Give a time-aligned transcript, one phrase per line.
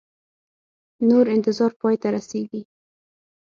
[1.07, 2.61] نور انتظار پای ته رسیږي